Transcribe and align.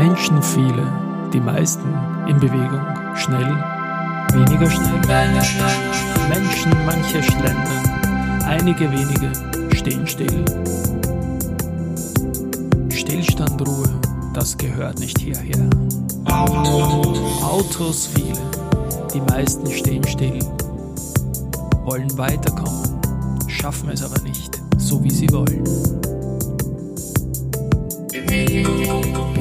Menschen 0.00 0.42
viele, 0.42 0.86
die 1.30 1.40
meisten 1.40 1.86
in 2.26 2.40
Bewegung, 2.40 2.80
schnell, 3.16 3.54
weniger 4.32 4.70
schnell. 4.70 4.98
Menschen, 6.30 6.72
manche 6.86 7.22
schlendern, 7.22 8.42
einige 8.46 8.90
wenige 8.90 9.30
stehen 9.76 10.06
still. 10.06 10.42
Stillstand, 12.90 13.60
Ruhe, 13.60 13.90
das 14.32 14.56
gehört 14.56 14.98
nicht 15.00 15.18
hierher. 15.18 15.68
Autos 17.42 18.06
viele, 18.06 18.40
die 19.12 19.20
meisten 19.20 19.70
stehen 19.70 20.06
still, 20.06 20.38
wollen 21.84 22.16
weiterkommen, 22.16 22.98
schaffen 23.48 23.90
es 23.90 24.02
aber 24.02 24.22
nicht, 24.22 24.62
so 24.78 25.04
wie 25.04 25.10
sie 25.10 25.30
wollen. 25.30 25.64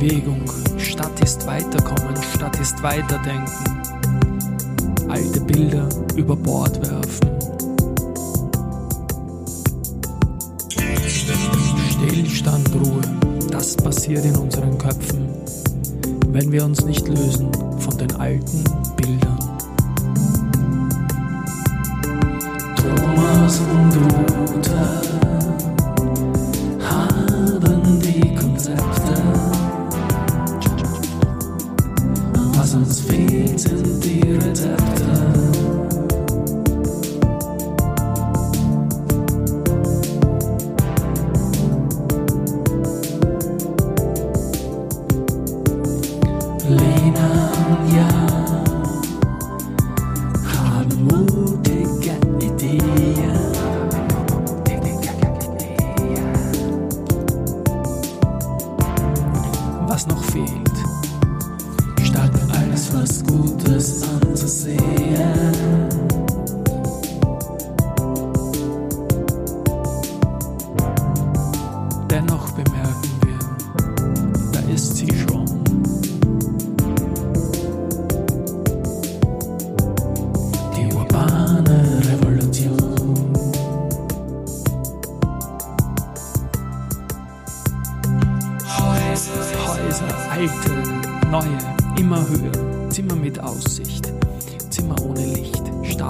Bewegung, 0.00 0.50
Stadt 0.78 1.20
ist 1.22 1.46
weiterkommen, 1.46 2.16
Stadt 2.34 2.58
ist 2.58 2.82
weiterdenken, 2.82 3.52
alte 5.10 5.40
Bilder 5.42 5.86
über 6.16 6.34
Bord 6.36 6.80
werfen. 6.80 7.30
Stillstand, 11.90 12.70
Ruhe, 12.74 13.02
das 13.50 13.76
passiert 13.76 14.24
in 14.24 14.36
unseren 14.36 14.78
Köpfen, 14.78 15.28
wenn 16.28 16.50
wir 16.50 16.64
uns 16.64 16.82
nicht 16.86 17.06
lösen 17.06 17.50
von 17.78 17.98
den 17.98 18.16
alten 18.16 18.64
Bildern. 18.96 19.38
Thomas 22.76 23.60
und 23.60 23.94
Luther 23.96 25.29
Was 32.60 32.74
uns 32.74 33.00
fehlt, 33.00 33.58
sind 33.58 34.04
die 34.04 34.20
Rezepte. 34.32 35.49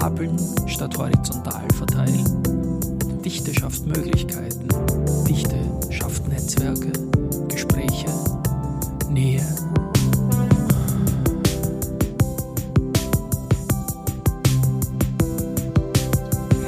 Stapeln 0.01 0.35
statt 0.65 0.97
horizontal 0.97 1.61
verteilen. 1.77 2.25
Dichte 3.23 3.53
schafft 3.53 3.85
Möglichkeiten, 3.85 4.67
Dichte 5.29 5.59
schafft 5.91 6.27
Netzwerke, 6.27 6.91
Gespräche, 7.47 8.07
Nähe. 9.11 9.45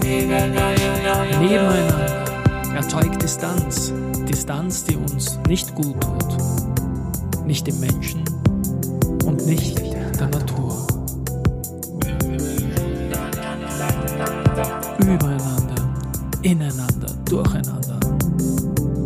Nebeneinander 0.04 2.26
erzeugt 2.76 3.20
Distanz, 3.20 3.92
Distanz, 4.30 4.84
die 4.84 4.96
uns 4.96 5.40
nicht 5.48 5.74
gut 5.74 6.00
tut, 6.00 6.38
nicht 7.48 7.66
dem 7.66 7.80
Menschen 7.80 8.24
und 9.26 9.44
nicht 9.48 9.93
Übereinander, 15.00 15.96
ineinander, 16.42 17.14
durcheinander, 17.26 18.00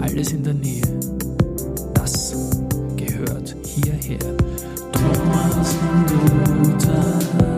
alles 0.02 0.32
in 0.32 0.44
der 0.44 0.54
Nähe. 0.54 0.82
Das 1.94 2.36
gehört 2.96 3.56
hierher. 3.64 4.20
Thomas 4.92 5.76
Luther 6.10 7.57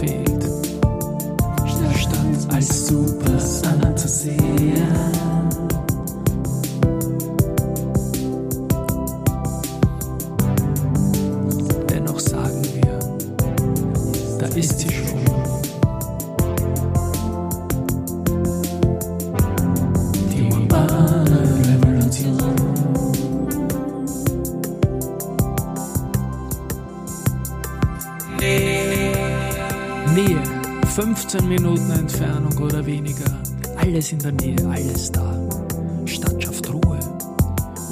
Fehlt, 0.00 0.48
Stadt 1.94 2.54
als 2.54 2.86
super 2.86 3.38
anzusehen. 3.82 4.88
Dennoch 11.90 12.18
sagen 12.18 12.62
wir, 12.72 12.98
da 14.38 14.46
ist 14.56 14.78
sie 14.78 14.88
schon. 14.90 15.39
Nähe, 30.14 30.42
15 30.96 31.48
Minuten 31.48 31.88
Entfernung 31.92 32.56
oder 32.58 32.84
weniger. 32.84 33.30
Alles 33.76 34.10
in 34.10 34.18
der 34.18 34.32
Nähe, 34.32 34.56
alles 34.68 35.12
da. 35.12 35.48
Stadt 36.04 36.42
schafft 36.42 36.68
Ruhe. 36.72 36.98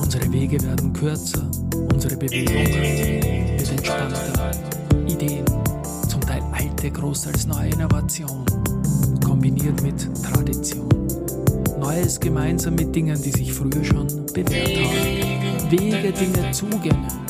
Unsere 0.03 0.33
Wege 0.33 0.61
werden 0.63 0.93
kürzer. 0.93 1.49
Unsere 1.93 2.17
Bewegung 2.17 2.55
wird 2.57 3.71
entspannter. 3.71 4.51
Ideen, 5.07 5.45
zum 6.09 6.21
Teil 6.23 6.43
alte, 6.53 6.91
groß 6.91 7.29
als 7.29 7.47
neue 7.47 7.71
Innovation, 7.71 8.45
kombiniert 9.25 9.81
mit 9.83 10.09
Tradition. 10.23 10.89
Neues 11.79 12.19
gemeinsam 12.19 12.75
mit 12.75 12.95
Dingen, 12.97 13.21
die 13.23 13.31
sich 13.31 13.53
früher 13.53 13.85
schon 13.85 14.09
bewährt 14.35 14.77
haben. 14.77 15.71
Wege, 15.71 16.13
Dinge, 16.13 16.51
Zugänge. 16.51 17.28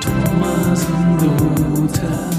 Thomas 0.00 0.86
und 0.86 1.22
Luther 1.22 2.08
haben 2.08 2.37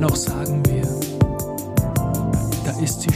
Dennoch 0.00 0.14
sagen 0.14 0.62
wir, 0.66 0.82
da 2.64 2.80
ist 2.80 3.00
sie 3.00 3.12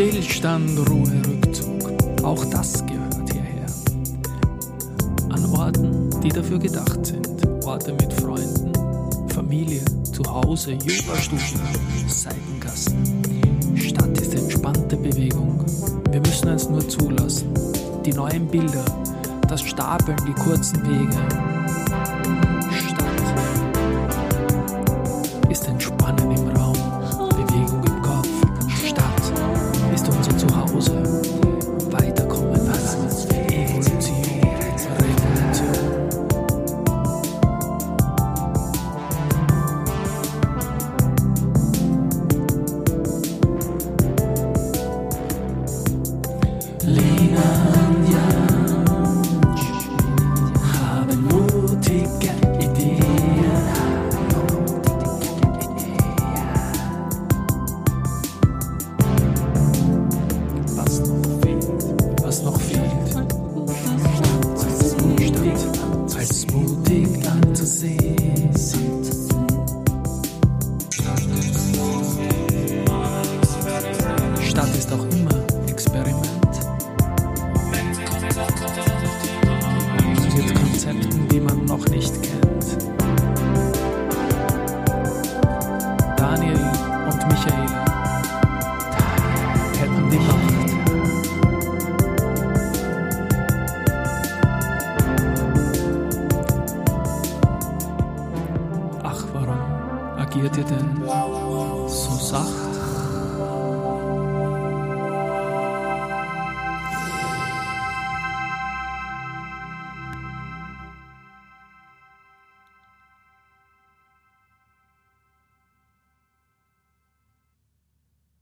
Stillstand, 0.00 0.78
Ruhe, 0.88 1.12
Rückzug. 1.28 1.92
Auch 2.22 2.42
das 2.46 2.86
gehört 2.86 3.30
hierher. 3.30 3.66
An 5.28 5.44
Orten, 5.44 6.08
die 6.22 6.30
dafür 6.30 6.58
gedacht 6.58 7.04
sind. 7.04 7.28
Orte 7.66 7.92
mit 7.92 8.10
Freunden, 8.14 8.72
Familie, 9.28 9.84
Zuhause, 10.10 10.72
Yogastufen, 10.72 11.60
Seitengassen. 12.08 13.76
Stadt 13.76 14.18
ist 14.18 14.32
entspannte 14.32 14.96
Bewegung. 14.96 15.66
Wir 16.10 16.20
müssen 16.20 16.48
es 16.48 16.70
nur 16.70 16.88
zulassen. 16.88 17.52
Die 18.06 18.14
neuen 18.14 18.46
Bilder, 18.46 18.86
das 19.50 19.60
Stapeln, 19.60 20.16
die 20.26 20.32
kurzen 20.32 20.82
Wege. 20.88 21.49